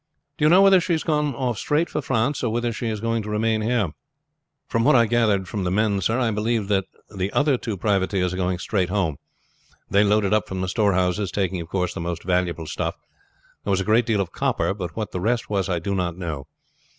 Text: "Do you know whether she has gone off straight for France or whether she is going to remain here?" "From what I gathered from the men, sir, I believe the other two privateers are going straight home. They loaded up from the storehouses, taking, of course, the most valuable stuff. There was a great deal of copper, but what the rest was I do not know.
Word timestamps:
"Do 0.35 0.45
you 0.45 0.49
know 0.49 0.63
whether 0.63 0.81
she 0.81 0.93
has 0.93 1.03
gone 1.03 1.35
off 1.35 1.59
straight 1.59 1.87
for 1.87 2.01
France 2.01 2.43
or 2.43 2.51
whether 2.51 2.73
she 2.73 2.87
is 2.89 2.99
going 2.99 3.21
to 3.21 3.29
remain 3.29 3.61
here?" 3.61 3.91
"From 4.67 4.83
what 4.83 4.95
I 4.95 5.05
gathered 5.05 5.47
from 5.47 5.63
the 5.63 5.69
men, 5.69 6.01
sir, 6.01 6.17
I 6.17 6.31
believe 6.31 6.69
the 6.69 6.85
other 7.33 7.55
two 7.55 7.77
privateers 7.77 8.33
are 8.33 8.37
going 8.37 8.57
straight 8.57 8.89
home. 8.89 9.19
They 9.91 10.03
loaded 10.03 10.33
up 10.33 10.47
from 10.47 10.61
the 10.61 10.67
storehouses, 10.69 11.29
taking, 11.31 11.61
of 11.61 11.69
course, 11.69 11.93
the 11.93 11.99
most 12.01 12.23
valuable 12.23 12.65
stuff. 12.65 12.95
There 13.63 13.69
was 13.69 13.81
a 13.81 13.85
great 13.85 14.07
deal 14.07 14.21
of 14.21 14.31
copper, 14.31 14.73
but 14.73 14.95
what 14.95 15.11
the 15.11 15.21
rest 15.21 15.51
was 15.51 15.69
I 15.69 15.77
do 15.77 15.93
not 15.93 16.17
know. 16.17 16.47